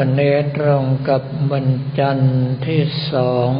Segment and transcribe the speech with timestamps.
[0.00, 1.22] วันนี้ตรงกับ
[1.52, 3.50] วันจันทร์ที่สอง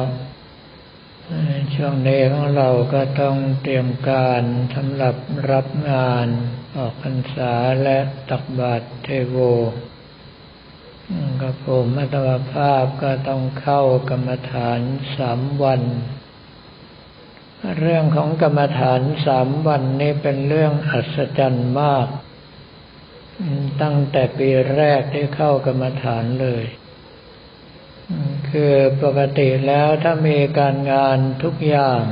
[1.75, 4.43] ช่วงนี้ของเราก็ต้องเตรียมการ
[4.75, 5.15] สำหรับ
[5.51, 6.27] รับงาน
[6.77, 7.53] ออกพรรษา
[7.83, 7.97] และ
[8.29, 9.37] ตักบาตรเทโว
[11.41, 14.79] กับผมอัตวภาพก็ต้องเข้ากรรมฐาน
[15.17, 15.81] สามวัน
[17.79, 22.07] เรื่องของกรรมฐานสามวันนี้เป็นเรื่องอัศจรรย์มาก
[23.81, 26.65] ตั้งแต่ปีแรกที่เข้ากรรมฐานเลย
[28.49, 32.03] คือปกติแล้วถ้ามีการงานทุกอย่าง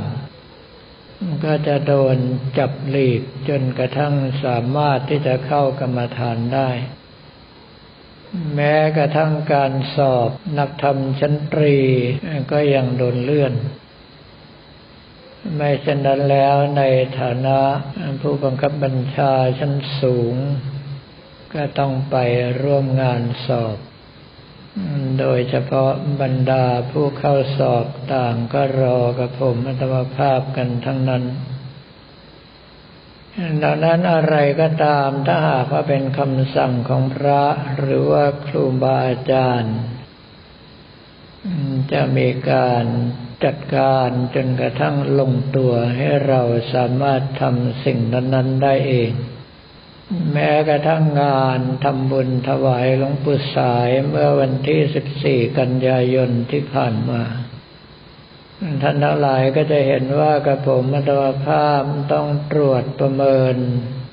[1.44, 2.16] ก็จะโดน
[2.58, 4.14] จับหลีกจนกระทั่ง
[4.44, 6.70] สามารถที่จะเข้ากรรมฐานได้
[8.54, 11.76] แม้กระทั่งการสอบนักธรรมชั้นตรี
[12.52, 13.54] ก็ยังโดนเลื่อน
[15.56, 16.82] ไม่เช่นนั้นแล้วใน
[17.20, 17.60] ฐานะ
[18.20, 20.34] ผู้บังคับบัญชาชั้นสูง
[21.54, 22.16] ก็ต้องไป
[22.62, 23.78] ร่วมงานสอบ
[25.20, 31.24] โดยเฉพาะบรรดาผู้เข้าสอบต่างก็รอกับผมอัตมภาพกันทั้งนั้น
[33.62, 37.42] ดังนั้นอะไรก็ตามถ้าหากว่าเป็นคำสั่งของพระ
[37.78, 39.76] หรือว่าครูบาอาจารย์
[41.92, 42.84] จะมีการ
[43.44, 46.42] จัดการจนกระทั่งลงตัวให้เรา
[46.74, 49.12] สามารถทำสิ่งนั้นๆได้เอง
[50.32, 57.22] แม้กระทั่งงานทำบุญถวายหลวงปู่สายเมื่อวันที่ 14 กันยายนที่ผ่านมา
[58.64, 63.56] ท่านทั้งหลายก็จะเห็นว่ากระผมมัตวภาพต้องตรวจประเมิน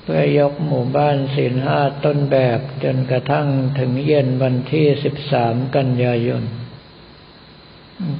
[0.02, 6.42] เพื่อยกหมู่บ้านศีลห้าต้นแบบจนกระทั่งถึงเย็นวันที่สิบสามกันยายน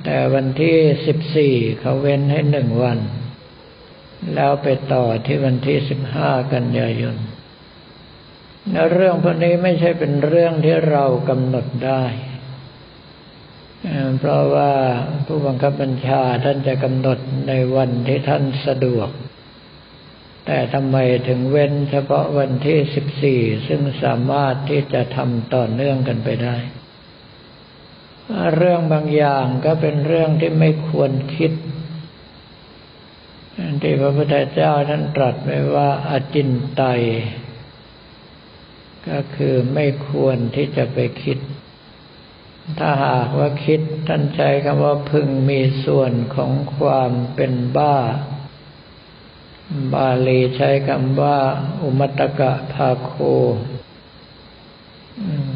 [0.04, 2.98] แต่วันที่สิบสี่เขาเว้นให้หนึ่งวัน
[4.34, 7.16] แล้วไปต่อที่วันที่สิบห้ากันยายน
[8.92, 12.04] เรื่องพวกนี้ไม่ใช่เป็นเรื่องที่เรากำหนดได้
[14.18, 14.72] เพราะว่า
[15.26, 19.08] ผู้บังคับบัญชาท่านจะกำหนดในวันที่ท่านสะดวก
[20.46, 20.96] แต่ทำไม
[21.28, 26.56] ถึงเว้นเฉพาะวันที่สิบสี่ซึ่งสามารถที่จะทำต่อเนื่องกันไปได้
[28.56, 31.52] เรื่องบางอย่างก็เป็นเรื่องที่ไม่ควรคิด
[33.82, 36.82] ที่พระพุทธเจ้าท่านตรัสไว้ว่าอาจินไต
[39.08, 41.38] ก็คือไม่ควรที่จะไปคิด
[42.78, 47.96] ถ้าหากว่าคิดท่านใช้คำว่าพึงมีส่วนของความเป็นบ้า
[49.94, 51.38] บาลีใช้คำว่า
[51.82, 53.12] อุมตกะภาโค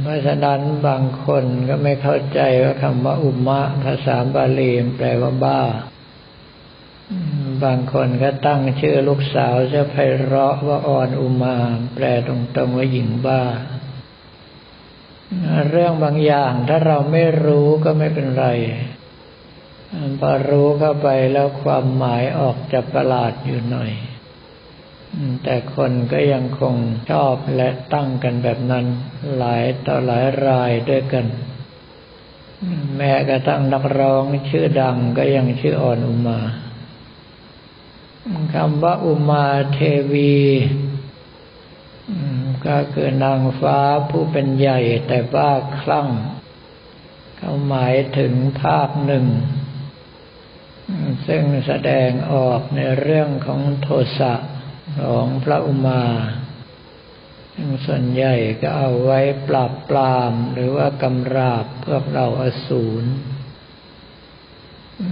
[0.01, 5.63] เพราะฉะนั้นบางคนก็ไม่เข้าใจว่าคำว่าอุมะภาษาบาลีแปลว่าบ้า
[7.65, 11.57] บางคนก็ตั้งชื่อลูกสาวจะไพเราะว่าอ่อนอุมา
[11.95, 13.43] แปลตรงๆว่าหญิงบ้า
[15.71, 18.47] เรื่องบางอย่างถ้าเราไม่รู้ก็ไม่เป็นไร
[20.19, 23.91] พอรู้เข้าไปแล้วความหมายออกจะประหลาดอยู่หน่อย
[25.43, 26.75] แต่คนก็ยังคง
[27.11, 28.87] ชอบและตั้งกันแบบนั้น
[29.37, 31.27] หลายต่อหลายรายด้วยกัน
[32.97, 36.41] แม้กระทั่งนักร้องชื่อดังก็ยังชื่ออ่อนอุมา
[38.55, 39.79] คำว่าอุมาเท
[40.13, 40.37] วี
[42.67, 43.79] ก็คือนางฟ้า
[44.11, 46.09] ผู้เป็นใหญ่แต่บ้าคลั่ง
[47.37, 49.27] เขาหมายถึงภาพหนึ่ง
[51.27, 54.35] ซึ่งแสดงออกในเรื่องของโทสะ
[55.03, 56.05] ของพระอุมา
[57.55, 63.09] ซึ่งส่วนใหญ่ก็เอาไว้ปราบปรามหรือว่ากำราบพวกเราอสูร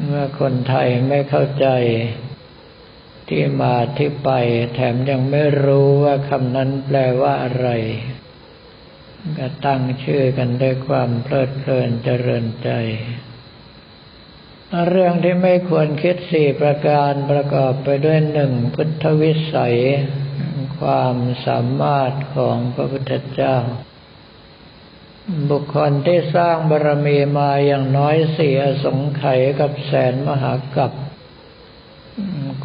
[0.06, 1.66] เมื่อคนไทยไม่เข้าใจ
[3.28, 4.30] ที่มาที่ไป
[4.74, 7.68] แถมยังไม่รู้ว่าคำนั้นแปลว่าอะไร
[9.38, 12.70] ก็ตั้งชื่อกันด้วยความเพลิดเพลินเจริญใจ
[14.88, 19.78] เรื่องที่ไม่ควรคิดสี่ประการประกอบไปด้วยหนึ่งพุทธวิสัย
[20.80, 21.16] ความ
[21.46, 23.56] สามารถของพระพุทธเจ้า
[25.50, 30.92] บุคคลที่สร้างบารมีมาอย่างน้อยสี่อสงไขยกับแสนมหากัป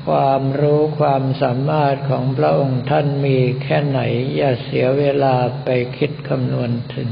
[0.07, 3.99] ความรู้ความสามารถของพระองค์ท่านมีแค่ไหน
[4.35, 7.09] อย่าเสียเวลาไปคิดคำนวณถึง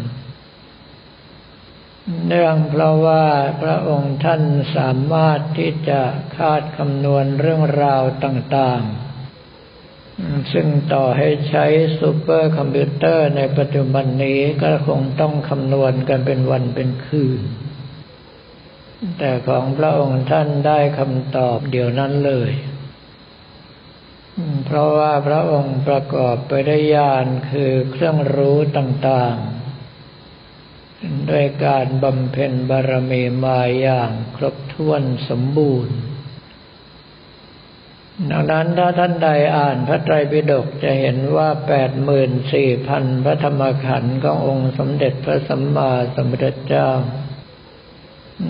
[2.27, 3.25] เนื่องเพราะว่า
[3.61, 4.41] พระองค์ท่าน
[4.77, 6.01] สามารถที่จะ
[6.37, 11.65] คาดคำนวณเรื่องราวต่างๆ ซึ่งต่อให้ใช้
[11.99, 17.41] ซูเปอร์คอมพิวเตอร์ในปัจจุบันนี้ก็คงต้องคำนวณกันเป็นวันเป็นคืน
[19.19, 22.51] แต่ของพระองค์ท่านได้คำตอบเดี๋ยวนั้นเลย
[24.65, 35.97] เพราะว่าพระองค์ประกอบไปด้วยญาณคือเครื่องรู้ต่างๆ ด้วยการบำเพ็ญบารมีมาอย่างครบถ้วนสมบูรณ์
[38.31, 46.89] ดังนั้นถ้าท่านใดอ่านพระไตรปิฎกจะเห็นว่าแปดหมื่นสี่พันพระธรรมขันธ์ขององค์สมเด็จพระสัมมาสัมพุทธเจ้า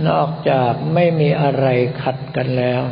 [0.09, 1.65] นอกจากไม่มีอะไร
[2.01, 2.83] ขัดกันแล้ว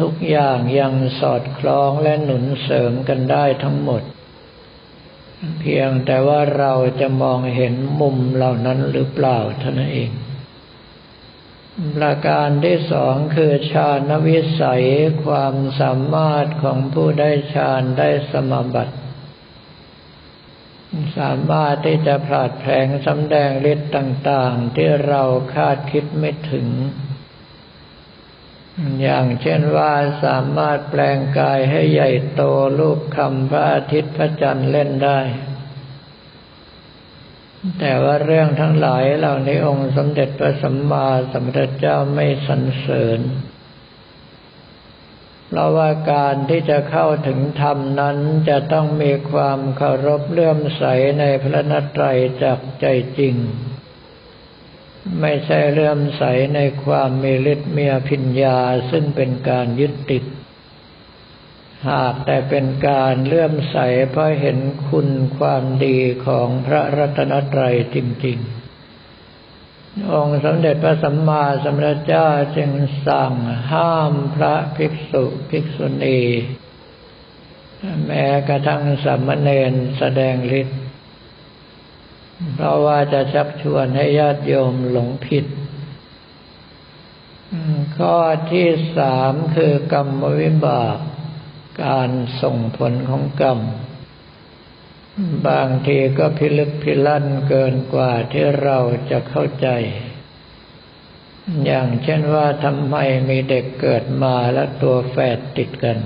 [0.00, 4.02] ทุกอย่างยังสอดคล้องและหนุนเสริมกันได้ทั้งหมด
[5.60, 10.10] เพียงแต่ว่าเราจะมองเห็นมุมเหล่านั้นหรือเปล่าเท่านั้นเอง
[11.96, 14.86] ประการที่สองคือฌานวิสัย
[15.24, 18.94] ความสามารถของผู้ได้ฌานได้สมบัติ
[21.18, 25.22] สามารถที่จะผลัดแผงสำแดงฤทธิ์ต่าง ๆ ที่เรา
[25.54, 26.66] คาดคิดไม่ถึง
[29.02, 29.92] อย่างเช่นว่า
[30.24, 32.42] สามารถแปลงกายให้ใหญ่โต
[32.78, 35.20] ลูกคำพระอาทิตย์พระจันทร์เล่นได้
[37.78, 43.20] แต่ว่าเรื่องทั้งหลายเหล่านี้องค์สมเด็จพระสัมมาสัมพุทธเจ้าไม่สรรเสริญ
[45.48, 48.16] เพราะว่าการที่จะเข้าถึงธรรมนั้น
[48.48, 50.82] จะต้องมีความเคารพเลื่อมใส
[51.18, 52.86] ในพระนัตรัยจากใจ
[53.18, 53.34] จริง
[55.20, 56.22] ไม่ใช่เลื่อมใส
[56.54, 58.58] ในความมีฤทธิ์มีพิญญา
[58.90, 60.24] ซึ่งเป็นการยึดติด
[61.88, 63.76] หากแต่เป็นการเลื่อมใส
[64.10, 64.58] เพราะเห็น
[64.88, 65.96] คุณความดี
[66.26, 67.96] ของพระรัตนตรัยจ
[68.26, 72.70] ริง ๆ องค์สมเด็จพระสัมมาสัมพุทธเจ้าจึง
[73.06, 73.32] สั่ง
[73.72, 76.20] ห้ามพระภิกษุภิกษุณี
[78.06, 80.78] แม้กระทั่งสามเณรแสดงฤทธิ์
[82.54, 85.46] เพราะว่าจะชักชวนให้ญาติโยมหลงผิด
[87.98, 88.18] ข้อ
[88.52, 90.98] ที่สามคือกรรมวิบาก
[91.84, 92.10] การ
[92.42, 93.58] ส่งผลของกรรม
[95.48, 98.78] บางทีก็พิลึกพิลั่นเกินกว่าที่เรา
[99.10, 99.68] จะเข้าใจ
[101.64, 102.96] อย่างเช่นว่าทำไม
[103.28, 105.98] มีเด็กเกิดมาและตัวแฝดติดกัน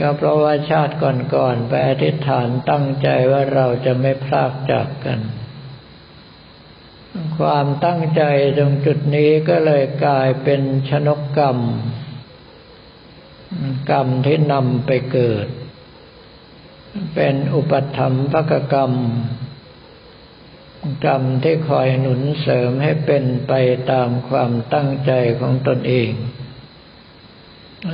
[0.00, 5.20] ก็เพราะว่าชาติก่อนๆไปอธิษฐานตั้งใจว่าเราจะไม่พลากจากกัน
[7.38, 8.22] ความตั้งใจ
[8.56, 10.60] ตรงจุดนี้ก็เลยกลายเป็น
[10.90, 11.58] ชนกกรรม
[13.90, 15.46] กรรมที่นำไปเกิด
[17.14, 18.92] เป็นอุปธรรมภกกรรม
[21.06, 23.52] กรรมที่คอยหนุนเสริมให้เป็นไป
[23.90, 26.10] ตามความตั้งใจของตนเอง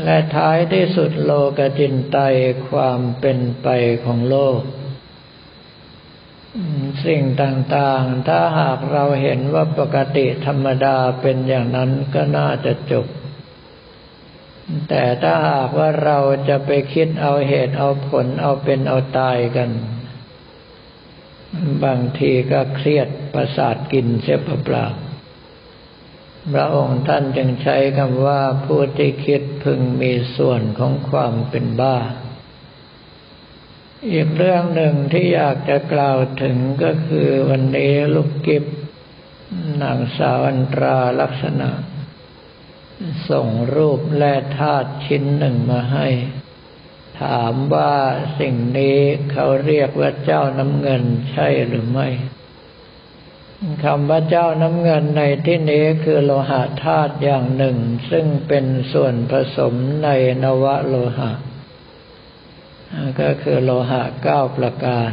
[0.04, 2.18] และท้ายที่สุดโลกจินไต
[2.68, 3.68] ความเป็นไป
[4.04, 4.60] ของโลก
[7.06, 13.06] สิ่งต่างๆ ถ้าหากเราเห็นว่าปกติธรรมดาเป็นอย่างนั้นก็น่าจะจบ
[14.88, 16.18] แต่ถ้าหากว่าเรา
[16.48, 19.70] จะไปคิดเอาเหตุเอาผลเอาเป็นเอาตายกัน
[21.84, 24.86] บางทีก็เครียดประสาทกินเสียเปล่า
[26.50, 31.98] พระองค์ท่านจึงใช้คำว่าผู้ที่คิดพึงมีส่วนของความเป็นบ้า
[34.12, 38.64] อีกเรื่องหนึ่งที่อยากจะกล่าวถึงก็คือวันนี้ลูกกิบ
[39.82, 41.70] นางสาวอันตราลักษณะ
[43.30, 46.08] ส่งรูปแร่ธาตุชิ้นหนึ่งมาให้
[47.22, 47.94] ถามว่า
[48.38, 48.98] สิ่งนี้
[49.32, 52.08] เขาเรียกว่าเจ้าน้ำเงินใช่หรือไม่
[53.84, 57.76] คำว่าเจ้าน้ำเงินในที่นี้คือโลหะธาตุอย่างหนึ่ง
[58.10, 60.08] ซึ่งเป็นส่วนผสมใน
[60.42, 61.30] นวโลหะ
[63.20, 65.12] ก็คือโลหะเก้าประการ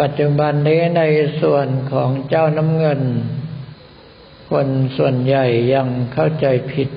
[0.00, 1.02] ปัจจุบันนี้ใน
[1.42, 3.00] ส่วนของเจ้าน้ำเงิน
[4.50, 6.90] คนส่วนใหญ่ยังเข้าใจผิด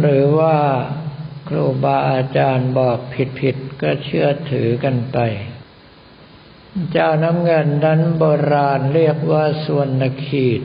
[0.00, 0.56] หรือว่า
[1.48, 5.18] ครูบาอาจารย์บอกผิดผิดก็เชื่อถือกันไป
[6.92, 10.62] เจ้าน้ำเงินนั้นโบราณเรียกว่าส่วนนขีด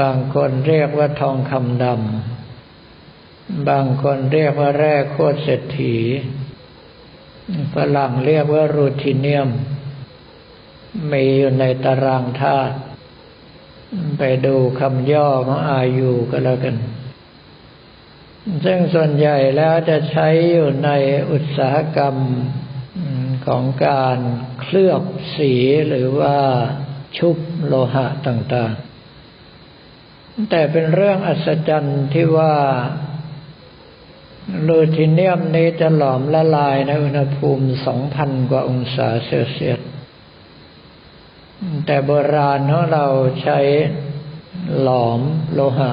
[0.00, 5.96] บางคนเรียกว่าทองคำดำ บางคนเรียกว่าแร่โคตรเศรษฐี
[7.74, 9.48] ฝรั่งเรียกว่ารูทิเนียม
[11.12, 12.76] มีอยู่ในตารางธาตุ
[14.18, 16.76] ไปดูคำย่อของอายุก็แล้วกัน
[18.64, 20.90] ซึ่งส่วนใหญ่แล้วจะใช้อยู่ใน
[21.30, 22.16] อุตสาหกรรม
[23.46, 24.18] ของการ
[24.60, 25.02] เคลือบ
[25.36, 25.52] สี
[25.88, 26.36] หรือว่า
[27.18, 32.54] ชุบโลหะต่างๆ แต่เป็นเรื่องอัศจรรย์ที่ว่า
[34.66, 37.66] ลูทิเนียมนี้จะหลอมละลายในอุณหภูมิ
[38.08, 39.80] 2,000กว่าองศาเซลเซียส
[41.86, 43.06] แต่โบราณของเรา
[43.42, 43.58] ใช้
[44.80, 45.20] หลอม
[45.52, 45.92] โลหะ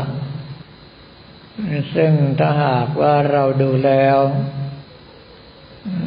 [1.95, 4.17] ซึ่งถ้าหากว่าเราดูแล้ว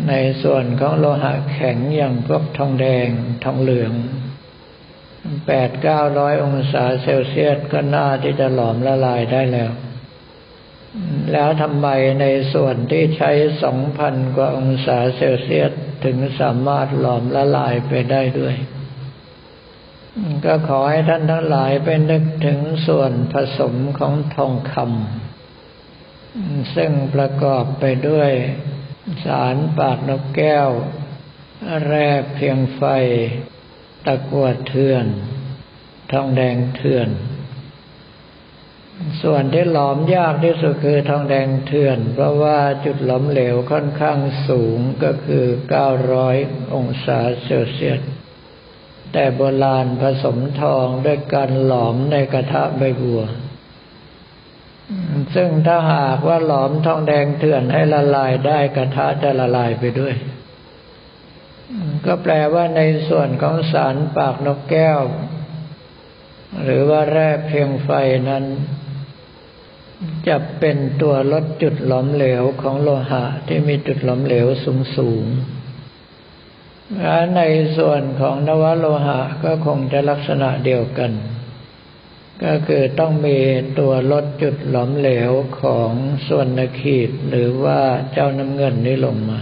[0.09, 3.09] ในส่วนของโลหะแข็งอย่างพวกทองแดง
[3.45, 3.93] ทองเหลือง
[5.47, 9.73] แปดเก้าร้อยองศาเซลเซียสก็น่าที่จะหลอมละลายได้แล้ว
[11.33, 11.89] แล้วทำไม
[12.21, 13.31] ในส่วนที่ใช้
[13.63, 15.73] สองพันกว่าองศาเซลเซียส
[16.05, 18.55] ถึงสามารถหลอมละลายไปได้ด้วย
[20.45, 28.31] ก็ขอให้ท่านทั้งหลายไปนึกถึงส่วนผสมของทองคำซึ่งประกอบไปด้วย
[29.25, 30.69] สารปากนกแก้ว
[31.87, 32.83] แร่เพียงไฟ
[34.07, 35.07] ตะกวดเถื่อน
[36.13, 37.09] ทองแดงเถื่อน
[39.23, 45.45] ส่วนที่หลอมยากที่สุดคือทองแดงเถื่อน เพราะว่าจุดหลอมเหลวค่อนข้างสูงก็คือ
[46.11, 48.01] 900 องศาเซลเซียส
[49.13, 53.23] แต่โบราณผสมทองด้วยการหลอมในกระทะใบบัว
[55.35, 60.15] ซึ่งถ้าหากว่าหลอมทองแดงเถื่อนให้ละลายได้กระทะจะละลายไปด้วย
[62.07, 65.01] ก็แปลว่าในส่วนของสารปากนกแก้ว
[66.65, 67.91] หรือว่าแร่เพียงไฟ
[68.29, 68.45] นั้น
[70.29, 75.25] จะเป็นตัวลดจุดหลอมเหลวของโลหะที่มีจุดหลอมเหลวสูงสูง
[77.37, 77.43] ใน
[77.77, 81.13] ส่วนของนวโลหะก็คงจะลักษณะเดียวกัน
[82.45, 83.39] ก็คือต้องมี
[83.79, 85.31] ตัวลดจุดหลอมเหลว
[85.63, 85.91] ของ
[86.29, 87.81] ส่วนนาขีดหรือว่า
[88.13, 89.41] เจ้าน้ำเงินนี้ลงมา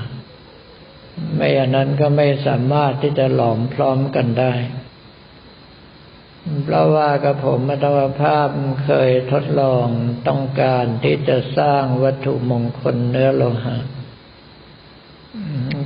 [1.35, 4.55] ไม่อย่างนั้นก็ไม่สามารถที่จะหลอมพร้อมกันได้
[6.65, 8.49] เพราะว่ากับผมมัตวภาพ
[8.87, 9.87] เคยทดลอง
[10.29, 13.77] ต้องการที่จะสร้างวัตถุมงคลเนื้อโลหะ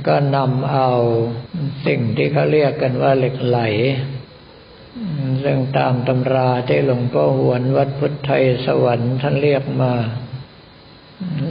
[0.07, 0.89] ก็นำเอา
[1.85, 3.59] สิ่งที่เขาเรียกกันว่าเหล็กไหล
[5.43, 9.93] ซึ่องตามตำราที่หลวงพ่อหวนวัดพุทธไทยสวรรค์ท่านเรียกมา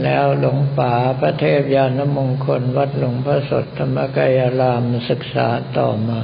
[0.03, 5.49] แล้วหลวงป่าพระเทพยานมงคลวัดหลวงพระสดธรรมกายรามศึกษา
[5.79, 6.21] ต่อมา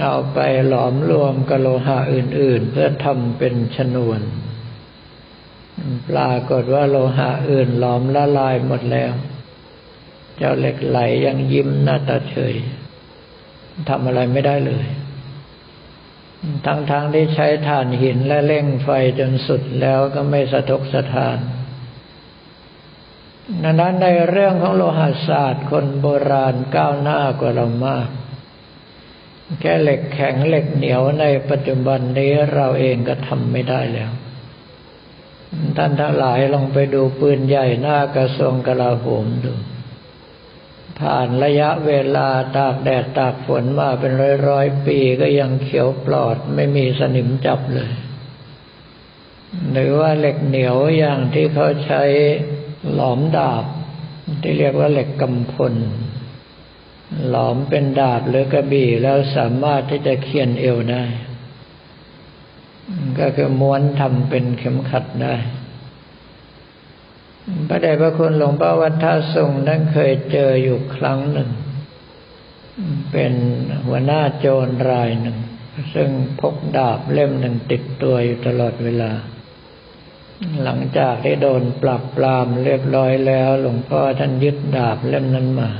[0.00, 4.20] เอาไปหลอมรวมกะโลหะอื่น ๆ เพื่อทำเป็นชนวน
[6.08, 9.12] ปรากฏว่าโลหะอื่นหลอมละลายหมดแล้ว
[10.36, 12.54] เจ้าเหล็กไหลยังยิ้มหน้าตาเฉย
[13.88, 14.86] ทำอะไรไม่ได้เลย
[16.66, 21.38] ทั้งๆทที่ใช้ถ่านหินและเร่งไฟจนสุดแล้วก็ไม่สะทกสะทาน
[23.62, 28.08] ดังนั้นในเรื่องของโลหะศาสตร์คนโบราณก้าวหน้ากว่าเรามาก
[29.60, 34.10] แค่เหล็กแข็งเหล็กเหนียวในปัจจุบันนี้เราเองก็ทำไม่ได้แล้ว
[35.76, 39.52] ท่านทั้งหลายลองไปดูปืนใหญ่หน้ากระทรวงกลาโหมดู
[41.00, 47.92] ผ่านระยะเวลาตากแดดตากฝนมาเป็นร้อยร้อยปีก็ยังเขียวปลอดไม่มีสนิมจับเลย
[49.72, 52.02] หรือว่าเหล็กเหนียวอย่างที่เขาใช้
[52.92, 53.64] หลอมดาบ
[54.42, 55.74] ที่เรียกว่าเหล็กกำพล
[57.28, 61.04] หลอมเป็นดาบหรือกระบี่แล้วสามารถที่จะเคียนเอวได้
[63.18, 65.34] ก็คือม้วนทำเป็นเข็มขัดได้
[67.68, 71.50] พระเดชพระคุณหลวงพ่อวัฒนทรงนั้นเคยเจออยู่ครั้งหนึ่ง
[73.12, 73.32] เป็น
[73.86, 75.38] หัวหน้าโจรรายหนึ่ง
[75.94, 76.10] ซึ่ง
[76.40, 79.12] พกดาบเล่มหนึ่งติดตัวอยู่ตลอดเวลา
[80.62, 85.70] หลังจากที่โดนปรับปรามเรียบร้อยแล้ว หลวงพ่อท่านยึดดาบเล่มนั้นมา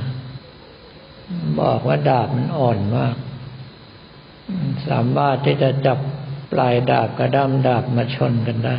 [1.59, 3.15] บอกว่าดาบมันอ่อนมาก
[4.89, 5.99] สามารถที่จะจับ
[6.51, 8.77] ปลายดาบกระด้ามดาบมาชนกันได้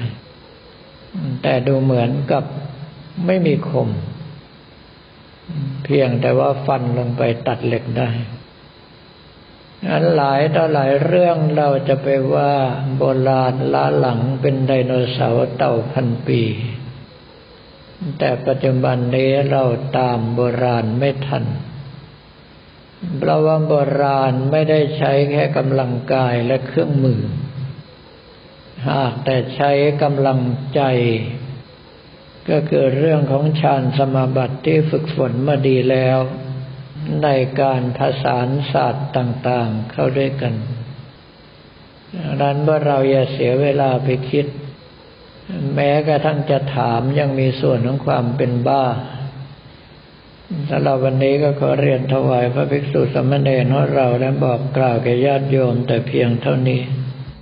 [1.43, 2.45] แต่ดูเหมือนกับ
[3.27, 3.89] ไม่มีคม
[5.85, 8.11] เพียงแต่ว่าฟันลงไปตัดเหล็กได้
[9.91, 12.53] อันหลายต่อหลายเรื่องเราจะไปว่า
[12.97, 16.43] โบราณล้าหลังเป็นไดโนเสาร์เต่าพันปี
[18.19, 19.63] แต่ปัจจุบันนี้เรา
[19.99, 21.45] ตามโบราณไม่ทัน
[23.19, 27.21] เพราะว่าโบราณไม่ได้ใช้แค่กำลังกายและเครื่องมือ
[28.89, 29.71] หากแต่ใช้
[30.03, 30.41] กำลัง
[30.75, 30.81] ใจ
[32.51, 36.19] ก็คือเรื่องของฌานสมาบัติที่ฝึกฝนมาดีแล้ว
[37.23, 37.29] ใน
[37.61, 40.55] การผสานศาสตร์ต่างๆเข้าด้วยกัน
[42.29, 44.47] ดังนั้นว่าเราอย่าเสียเวลาไปคิด
[45.75, 48.85] แม้กระทั่งจะถามยังมีส่วนของความเป็นบ้า
[50.71, 56.81] สำหรับวันนี้ก็ขอเรียนถวายพระภิกษุสมณเณรของเราและบอกกล่าวแก่ญาติโยมแต่เพียงเท่านี้